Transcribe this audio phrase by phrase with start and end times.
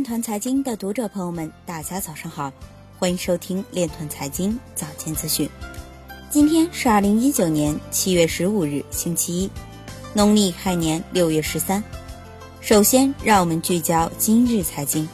[0.00, 2.50] 链团财经的读者朋友们，大家早上好，
[2.98, 5.46] 欢迎收听链团财经早间资讯。
[6.30, 9.50] 今天是二零一九年七月十五日，星期一，
[10.14, 11.84] 农历亥年六月十三。
[12.62, 15.06] 首先，让我们聚焦今日财经。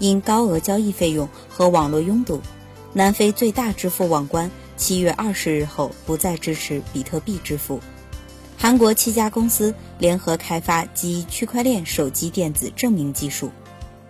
[0.00, 2.42] 因高额交易费用和网络拥堵，
[2.92, 7.80] 南非最大支付网关七月二十日后不再支持比特币支付。
[8.58, 13.50] 韩国七家公司联合开发基于区块链手机电子证明技术。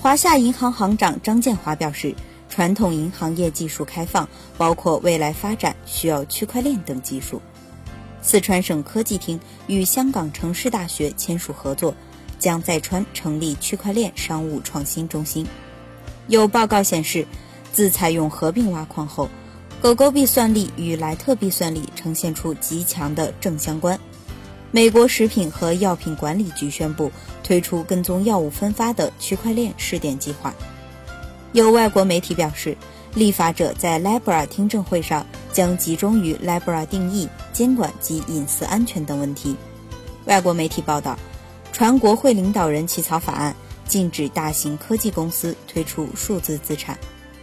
[0.00, 2.14] 华夏银行行长张建华表示，
[2.48, 7.42] 传统银行业技术开放包括未来发展需要区块链等技术。
[8.22, 11.92] 四川省科技厅与香港城市大学签署合作，
[12.38, 15.44] 将在川成立区块链商务创新中心。
[16.28, 17.26] 有报告显示，
[17.72, 19.28] 自采用合并挖矿后，
[19.82, 23.98] 狗狗币算力与莱特币算力呈现出极强的正相关。
[24.70, 27.10] 美国食品和药品管理局宣布
[27.42, 30.54] 推出跟踪药物分发的区块链试点计划。
[31.52, 32.76] 有外国媒体表示，
[33.14, 39.56] 立法者在 Libra 听证会上将集中于 Libra 定义、监管及隐私安全等问题。
[40.26, 41.18] 外国媒体报道，
[41.72, 43.54] 传国会领导人起草法案。
[43.86, 46.98] 禁止大型科技公司推出数字资产。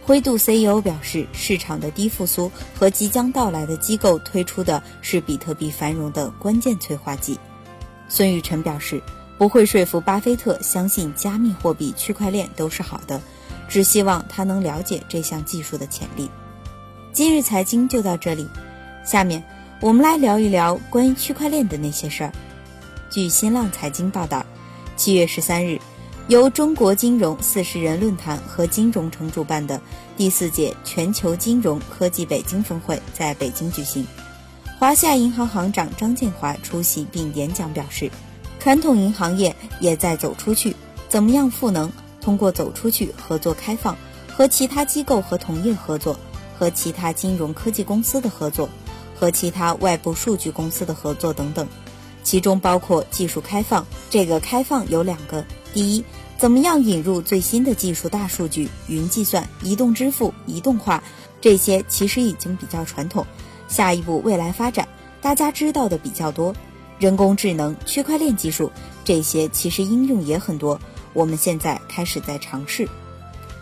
[0.06, 7.36] 灰度 CEO 表示，市场的低复苏和即将到来的机构推出的是比特币繁荣的关键催化剂。
[8.08, 9.02] 孙雨晨表示，
[9.36, 13.20] 不会说服巴菲特相信加密货币、区块链都是好的，
[13.68, 16.30] 只希望他能了解这项技术的潜力。
[17.12, 18.46] 今日财经就到这里，
[19.04, 19.42] 下面
[19.80, 22.32] 我们来聊一聊关于区块链的那些事儿。
[23.10, 24.46] 据新浪财经报道，
[24.96, 25.80] 七月十三日。
[26.28, 29.80] 由中国金融四十人论坛和金融城主办的
[30.16, 34.04] 第四届全球金融科技北京峰会在北京举行。
[34.76, 38.10] 华夏银行行长张建华出席并演讲表示，
[38.58, 40.74] 传统银行业也在走出去，
[41.08, 41.88] 怎么样赋能？
[42.20, 46.18] 通过走出去、合作开放、和其他机构和同业合作、
[46.58, 48.68] 和其他金融科技公司的合作、
[49.14, 51.68] 和其他外部数据公司的合作等等，
[52.26, 53.86] 其中包括技术开放。
[54.10, 55.44] 这个开放有两个。
[55.72, 56.04] 第一，
[56.36, 58.08] 怎么样引入最新的技术？
[58.08, 61.00] 大数据、云计算、移动支付、移动化，
[61.40, 63.24] 这些其实已经比较传统。
[63.68, 64.88] 下一步未来发展，
[65.20, 66.52] 大家知道的比较多，
[66.98, 68.72] 人工智能、区块链技术，
[69.04, 70.80] 这些其实应用也很多。
[71.12, 72.88] 我们现在开始在尝试。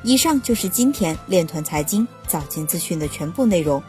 [0.03, 3.83] 以上就是今天链团财经早间资讯的全部内容，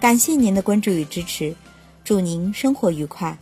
[0.00, 1.54] 感谢您的关注与支持，
[2.02, 3.38] 祝您生活愉快，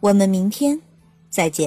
[0.00, 0.80] 我们明天
[1.28, 1.66] 再见。